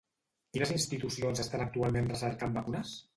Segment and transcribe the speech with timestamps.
[0.55, 2.95] Quines institucions estan actualment recercant vacunes?